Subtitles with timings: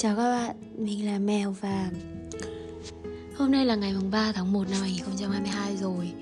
[0.00, 1.90] Chào các bạn, mình là Mèo và
[3.36, 6.12] Hôm nay là ngày 3 tháng 1 năm 2022 rồi.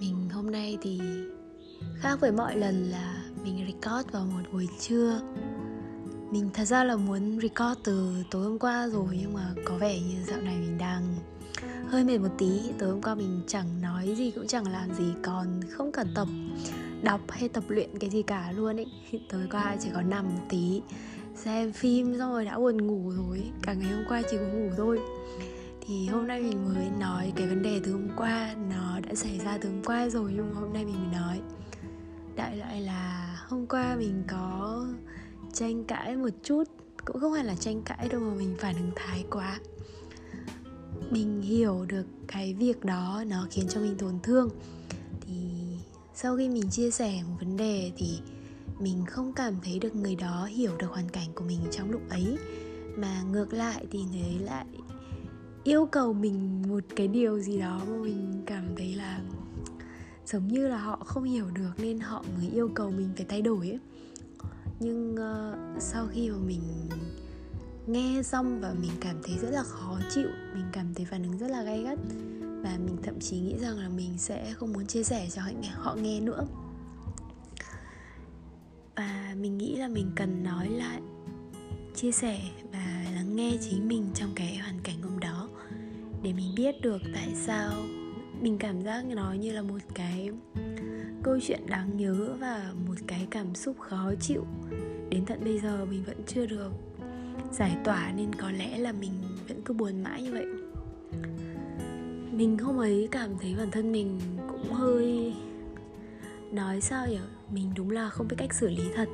[0.00, 1.00] Mình hôm nay thì
[2.00, 5.20] khác với mọi lần là mình record vào một buổi trưa.
[6.30, 10.00] Mình thật ra là muốn record từ tối hôm qua rồi Nhưng mà có vẻ
[10.00, 11.14] như dạo này mình đang
[11.88, 12.60] hơi mệt một tí.
[12.78, 16.28] Tối hôm qua mình chẳng nói gì cũng chẳng làm gì Còn không cần tập
[17.02, 18.86] đọc hay tập luyện cái gì cả luôn ấy.
[19.28, 20.82] Tối qua chỉ có nằm một tí
[21.44, 24.70] xem phim xong rồi đã buồn ngủ rồi, cả ngày hôm qua chỉ có ngủ
[24.76, 24.98] thôi.
[25.80, 29.38] Thì hôm nay mình mới nói cái vấn đề từ hôm qua, nó đã xảy
[29.38, 31.40] ra từ hôm qua rồi nhưng mà hôm nay mình mới nói.
[32.36, 34.86] Đại loại là hôm qua mình có
[35.52, 36.64] tranh cãi một chút,
[37.04, 39.60] cũng không phải là tranh cãi đâu mà mình phản ứng thái quá.
[41.10, 44.48] Mình hiểu được cái việc đó, nó khiến cho mình tổn thương.
[45.20, 45.34] Thì
[46.14, 48.20] sau khi mình chia sẻ một vấn đề thì
[48.78, 52.02] mình không cảm thấy được người đó hiểu được hoàn cảnh của mình trong lúc
[52.10, 52.38] ấy.
[52.96, 54.66] Mà ngược lại thì người ấy lại
[55.64, 59.20] yêu cầu mình một cái điều gì đó mà mình cảm thấy là
[60.26, 63.42] giống như là họ không hiểu được nên họ mới yêu cầu mình phải thay
[63.42, 63.78] đổi ấy.
[64.80, 66.62] Nhưng uh, sau khi mà mình
[67.86, 71.38] nghe xong và mình cảm thấy rất là khó chịu mình cảm thấy phản ứng
[71.38, 71.98] rất là gay gắt
[72.62, 75.42] và mình thậm chí nghĩ rằng là mình sẽ không muốn chia sẻ cho
[75.74, 76.46] họ nghe nữa
[78.98, 81.00] và mình nghĩ là mình cần nói lại,
[81.94, 82.40] chia sẻ
[82.72, 85.48] và lắng nghe chính mình trong cái hoàn cảnh hôm đó
[86.22, 87.72] để mình biết được tại sao
[88.40, 90.30] mình cảm giác nó như là một cái
[91.22, 94.46] câu chuyện đáng nhớ và một cái cảm xúc khó chịu.
[95.10, 96.72] Đến tận bây giờ mình vẫn chưa được
[97.52, 99.12] giải tỏa nên có lẽ là mình
[99.48, 100.46] vẫn cứ buồn mãi như vậy.
[102.32, 105.34] Mình hôm ấy cảm thấy bản thân mình cũng hơi
[106.52, 107.18] nói sao nhỉ
[107.50, 109.08] mình đúng là không biết cách xử lý thật.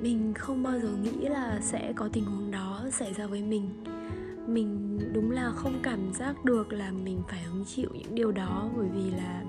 [0.00, 3.84] Mình không bao giờ nghĩ là sẽ có tình huống đó xảy ra với mình.
[4.46, 8.70] Mình đúng là không cảm giác được là mình phải hứng chịu những điều đó,
[8.76, 9.44] bởi vì là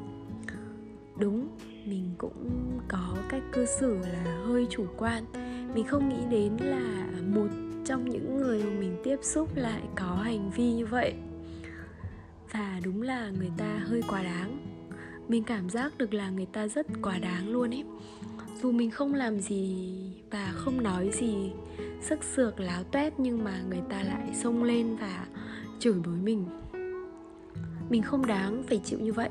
[1.20, 1.48] đúng,
[1.86, 2.50] mình cũng
[2.88, 5.24] có cách cư xử là hơi chủ quan.
[5.76, 7.48] Mình không nghĩ đến là một
[7.86, 11.14] trong những người mà mình tiếp xúc lại có hành vi như vậy.
[12.52, 14.73] Và đúng là người ta hơi quá đáng
[15.28, 17.84] mình cảm giác được là người ta rất quá đáng luôn ấy.
[18.62, 19.88] Dù mình không làm gì
[20.32, 21.52] và không nói gì,
[22.02, 25.28] sức sược láo toét nhưng mà người ta lại xông lên và
[25.80, 26.46] chửi bới mình.
[27.90, 29.30] Mình không đáng phải chịu như vậy.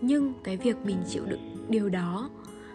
[0.00, 2.30] Nhưng cái việc mình chịu đựng điều đó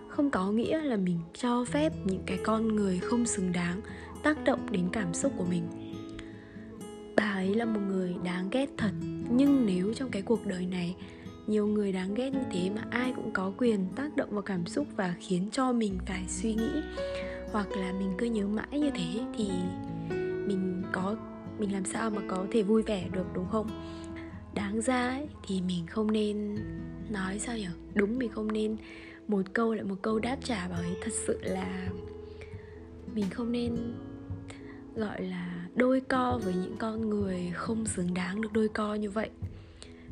[0.08, 3.82] không có nghĩa là mình cho phép những cái con người không xứng đáng
[4.24, 5.64] tác động đến cảm xúc của mình.
[7.16, 8.92] Bà ấy là một người đáng ghét thật,
[9.30, 10.96] nhưng nếu trong cái cuộc đời này
[11.48, 14.66] nhiều người đáng ghét như thế mà ai cũng có quyền tác động vào cảm
[14.66, 16.72] xúc và khiến cho mình phải suy nghĩ.
[17.52, 19.50] Hoặc là mình cứ nhớ mãi như thế thì
[20.48, 21.16] mình có
[21.59, 23.70] mình làm sao mà có thể vui vẻ được đúng không?
[24.54, 26.56] Đáng ra ấy, thì mình không nên
[27.09, 28.78] nói sao nhỉ đúng mình không nên
[29.28, 30.96] một câu lại một câu đáp trả bởi ấy.
[31.02, 31.90] Thật sự là
[33.14, 33.75] mình không nên
[34.96, 39.10] gọi là đôi co với những con người không xứng đáng được đôi co như
[39.10, 39.30] vậy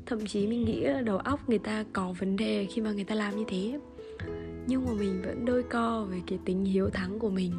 [0.06, 3.03] thậm chí mình nghĩ là đầu óc người ta có vấn đề khi mà người
[3.03, 3.79] ta làm như thế.
[4.67, 7.51] Nhưng mà mình vẫn đôi co về cái tính hiếu thắng của mình.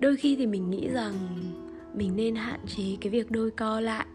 [0.00, 1.14] Đôi khi thì mình nghĩ rằng
[1.94, 4.06] mình nên hạn chế cái việc đôi co lại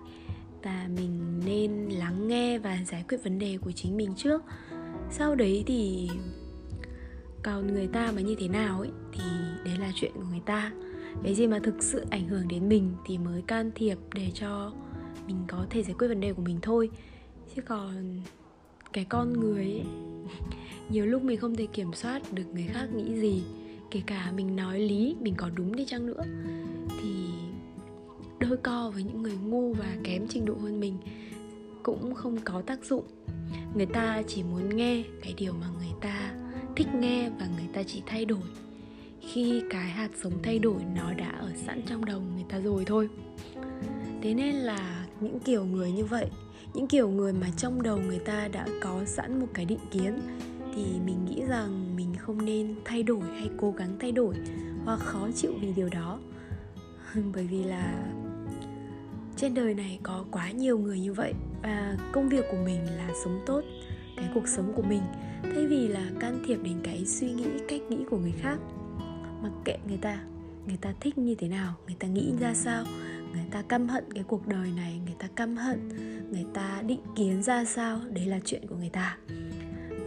[0.64, 4.42] và mình nên lắng nghe và giải quyết vấn đề của chính mình trước.
[5.12, 6.10] Sau đấy thì
[7.44, 9.24] còn người ta mà như thế nào ấy, thì
[9.66, 10.72] đấy là chuyện của người ta.
[11.24, 14.72] Cái gì mà thực sự ảnh hưởng đến mình thì mới can thiệp để cho
[15.28, 16.90] mình có thể giải quyết vấn đề của mình thôi.
[17.56, 18.22] Chứ còn
[18.94, 19.84] cái con người ấy,
[20.90, 23.44] nhiều lúc mình không thể kiểm soát được người khác nghĩ gì
[23.92, 26.24] kể cả mình nói lý mình có đúng đi chăng nữa.
[27.02, 27.28] Thì
[28.40, 30.98] đôi co với những người ngu và kém trình độ hơn mình
[31.84, 33.04] cũng không có tác dụng.
[33.76, 36.34] Người ta chỉ muốn nghe cái điều mà người ta
[36.76, 38.48] thích nghe và người ta chỉ thay đổi.
[39.22, 42.86] Khi cái hạt giống thay đổi nó đã ở sẵn trong đầu người ta rồi
[42.86, 43.10] thôi.
[44.22, 46.28] Thế nên là những kiểu người như vậy,
[46.74, 50.20] những kiểu người mà trong đầu người ta đã có sẵn một cái định kiến,
[50.76, 54.36] thì mình nghĩ rằng mình không nên thay đổi hay cố gắng thay đổi
[54.86, 56.20] hoặc khó chịu vì điều đó.
[57.34, 58.12] Bởi vì là
[59.38, 63.10] trên đời này có quá nhiều người như vậy và công việc của mình là
[63.24, 63.62] sống tốt,
[64.16, 65.02] cái cuộc sống của mình.
[65.44, 68.58] Thay vì là can thiệp đến cái suy nghĩ, cách nghĩ của người khác.
[69.42, 70.24] Mặc kệ người ta
[70.68, 72.86] người ta thích như thế nào, người ta nghĩ ra sao
[73.34, 75.90] người ta căm hận cái cuộc đời này, người ta căm hận,
[76.32, 79.18] người ta định kiến ra sao, đấy là chuyện của người ta.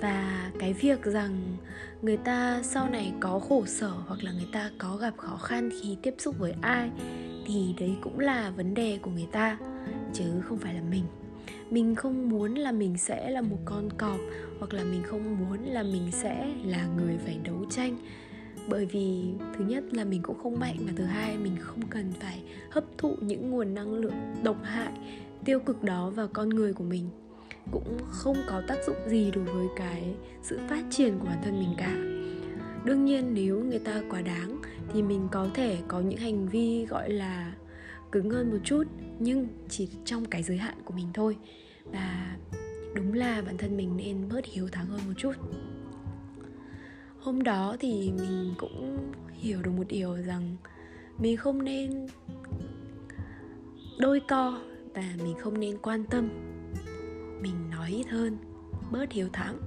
[0.00, 1.56] Và cái việc rằng
[2.02, 5.70] người ta sau này có khổ sở hoặc là người ta có gặp khó khăn
[5.82, 6.90] khi tiếp xúc với ai,
[7.46, 9.58] thì đấy cũng là vấn đề của người ta,
[10.12, 11.05] chứ không phải là mình.
[11.70, 14.20] Mình không muốn là mình sẽ là một con cọp,
[14.58, 17.96] hoặc là mình không muốn là mình sẽ là người phải đấu tranh
[18.69, 19.23] bởi vì,
[19.55, 22.85] thứ nhất là mình cũng không mạnh và thứ hai mình không cần phải hấp
[22.99, 24.93] thụ những nguồn năng lượng độc hại,
[25.45, 27.09] tiêu cực đó vào con người của mình.
[27.71, 31.59] Cũng không có tác dụng gì đối với cái sự phát triển của bản thân
[31.59, 31.97] mình cả.
[32.85, 36.87] Đương nhiên nếu người ta quá đáng thì mình có thể có những hành vi
[36.87, 37.55] gọi là
[38.13, 38.85] cứng hơn một chút,
[39.19, 41.37] nhưng chỉ trong cái giới hạn của mình thôi.
[41.85, 42.37] Và
[42.95, 45.33] đúng là bản thân mình nên bớt hiếu thắng hơn một chút
[47.20, 48.99] hôm đó thì mình cũng
[49.31, 50.56] hiểu được một điều rằng
[51.19, 52.06] mình không nên
[53.99, 54.61] đôi co
[54.94, 56.28] và mình không nên quan tâm.
[57.43, 58.37] Mình nói ít hơn
[58.90, 59.58] bớt hiếu thắng.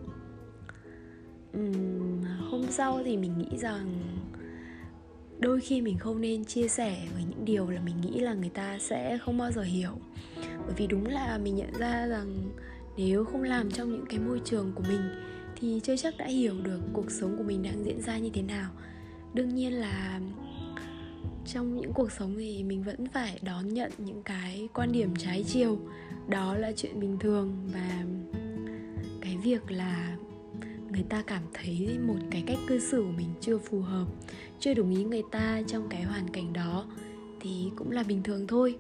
[1.58, 4.00] Uhm, hôm sau thì mình nghĩ rằng
[5.40, 8.50] đôi khi mình không nên chia sẻ với những điều là mình nghĩ là người
[8.50, 9.92] ta sẽ không bao giờ hiểu.
[10.66, 12.52] Bởi vì đúng là mình nhận ra rằng
[12.98, 15.33] nếu không làm trong những cái môi trường của mình
[15.64, 18.42] thì chưa chắc đã hiểu được cuộc sống của mình đang diễn ra như thế
[18.42, 18.72] nào.
[19.34, 20.22] Đương nhiên là
[21.46, 25.44] trong những cuộc sống thì mình vẫn phải đón nhận những cái quan điểm trái
[25.48, 25.80] chiều.
[26.28, 28.04] Đó là chuyện bình thường và
[29.22, 30.18] cái việc là
[30.92, 34.06] người ta cảm thấy một cái cách cư xử của mình chưa phù hợp,
[34.60, 36.86] chưa đồng ý người ta trong cái hoàn cảnh đó
[37.40, 38.76] thì cũng là bình thường thôi.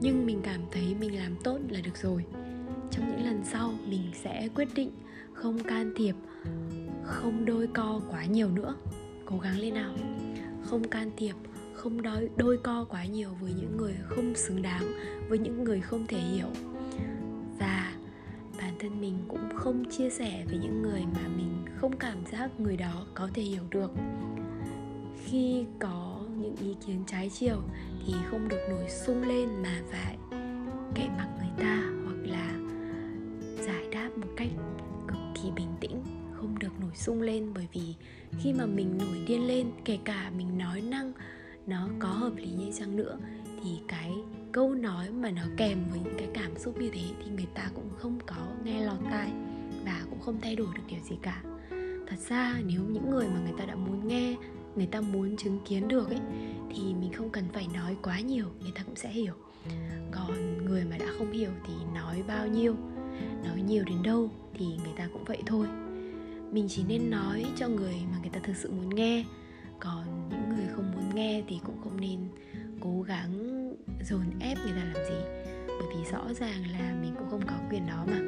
[0.00, 2.24] Nhưng mình cảm thấy mình làm tốt là được rồi.
[2.90, 4.90] Trong những lần sau, mình sẽ quyết định
[5.34, 6.14] không can thiệp
[7.04, 8.74] không đôi co quá nhiều nữa.
[9.26, 9.94] Cố gắng lên nào.
[10.64, 11.34] Không can thiệp
[11.74, 14.92] không đôi, đôi co quá nhiều với những người không xứng đáng
[15.28, 16.46] với những người không thể hiểu.
[17.58, 17.92] Và
[18.58, 22.60] bản thân mình cũng không chia sẻ với những người mà mình không cảm giác
[22.60, 23.90] người đó có thể hiểu được.
[25.24, 27.56] Khi có những ý kiến trái chiều
[28.06, 30.16] thì không được nổi sung lên mà phải
[30.94, 32.54] kệ mặc người ta hoặc là
[33.60, 34.48] giải đáp một cách
[35.42, 36.02] thì bình tĩnh,
[36.32, 37.94] không được nổi sung lên bởi vì
[38.38, 41.12] khi mà mình nổi điên lên, kể cả mình nói năng
[41.66, 43.18] nó có hợp lý như chăng nữa,
[43.62, 44.12] thì cái
[44.52, 47.70] câu nói mà nó kèm với những cái cảm xúc như thế thì người ta
[47.74, 49.30] cũng không có nghe lọt tai
[49.84, 51.42] và cũng không thay đổi được điều gì cả.
[52.06, 54.36] Thật ra, nếu những người mà người ta đã muốn nghe,
[54.76, 56.20] người ta muốn chứng kiến được ấy,
[56.70, 59.34] thì mình không cần phải nói quá nhiều, người ta cũng sẽ hiểu.
[60.10, 62.76] Còn người mà đã không hiểu thì nói bao nhiêu,
[63.44, 64.30] nói nhiều đến đâu?
[64.54, 65.66] Thì người ta cũng vậy thôi.
[66.52, 69.24] Mình chỉ nên nói cho người mà người ta thực sự muốn nghe.
[69.80, 72.18] Còn những người không muốn nghe thì cũng không nên
[72.80, 73.32] cố gắng
[74.04, 75.20] dồn ép người ta làm gì.
[75.66, 78.20] Bởi vì rõ ràng là mình cũng không có quyền đó mà.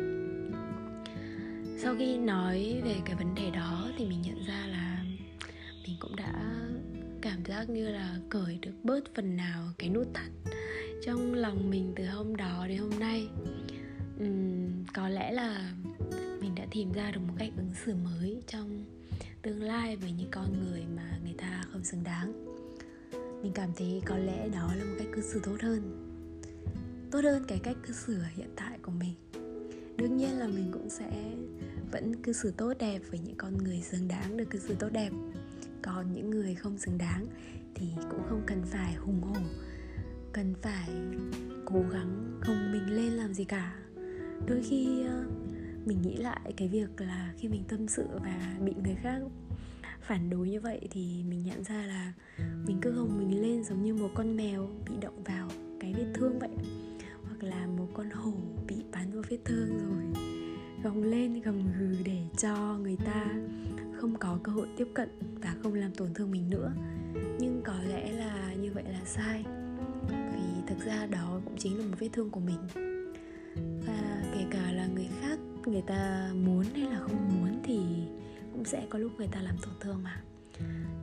[1.78, 5.04] Sau khi nói về cái vấn đề đó thì mình nhận ra là
[5.86, 6.32] mình cũng đã
[7.22, 10.30] cảm giác như là cởi được bớt phần nào cái nút thắt
[11.06, 13.28] trong lòng mình từ hôm đó đến hôm nay.
[14.24, 15.72] Uhm, có lẽ là
[16.64, 18.84] mình tìm ra được một cách ứng xử mới trong
[19.42, 22.56] tương lai với những con người mà người ta không xứng đáng.
[23.42, 26.10] Mình cảm thấy có lẽ đó là một cách cư xử tốt hơn.
[27.10, 29.14] Tốt hơn cái cách cư xử hiện tại của mình.
[29.96, 31.34] Đương nhiên là mình cũng sẽ
[31.92, 34.88] vẫn cư xử tốt đẹp với những con người xứng đáng được cư xử tốt
[34.92, 35.10] đẹp.
[35.82, 37.26] Còn những người không xứng đáng
[37.74, 39.40] thì cũng không cần phải hùng hổ,
[40.32, 40.88] cần phải
[41.64, 43.76] cố gắng gồng mình lên làm gì cả.
[44.46, 45.24] Đôi khi ờ,
[45.84, 49.22] mình nghĩ lại cái việc là khi mình tâm sự và bị người khác
[50.00, 52.12] phản đối như vậy thì mình nhận ra là
[52.66, 55.48] mình cứ gồng mình lên giống như một con mèo bị động vào
[55.80, 56.50] cái vết thương vậy.
[57.24, 58.32] Hoặc là một con hổ
[58.66, 60.24] bị bắn vào vết thương rồi
[60.84, 63.26] gồng lên gầm gừ để cho người ta
[63.96, 65.08] không có cơ hội tiếp cận
[65.42, 66.72] và không làm tổn thương mình nữa.
[67.38, 69.44] Nhưng có lẽ là như vậy là sai,
[70.08, 72.58] vì thực ra đó cũng chính là một vết thương của mình.
[73.86, 77.80] Và kể cả là người khác người ta muốn hay là không muốn thì
[78.52, 80.22] cũng sẽ có lúc người ta làm tổn thương mà.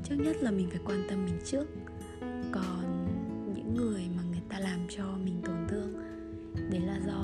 [0.04, 1.68] Trước nhất là mình phải quan tâm mình trước.
[2.52, 3.06] Còn
[3.56, 5.94] những người mà người ta làm cho mình tổn thương
[6.70, 7.24] đấy là do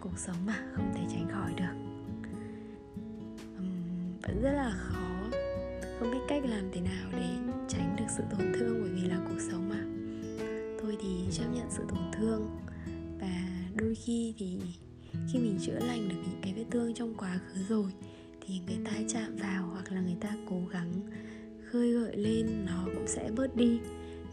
[0.00, 1.74] cuộc sống mà không thể tránh khỏi được.
[3.58, 5.04] Uhm, vẫn rất là khó
[5.98, 9.20] không biết cách làm thế nào để tránh được sự tổn thương bởi vì là
[9.28, 9.84] cuộc sống mà.
[10.82, 12.56] Thôi thì chấp nhận sự tổn thương
[13.20, 14.60] và đôi khi thì
[15.32, 17.92] khi mình chữa lành được những cái vết thương trong quá khứ rồi,
[18.40, 20.92] thì người ta chạm vào hoặc là người ta cố gắng
[21.70, 23.80] khơi gợi lên, nó cũng sẽ bớt đi.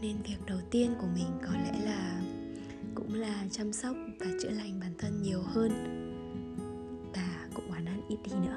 [0.02, 2.22] Nên việc đầu tiên của mình có lẽ là
[2.94, 5.72] cũng là chăm sóc và chữa lành bản thân nhiều hơn.
[7.14, 8.56] Và cũng ăn ít đi nữa.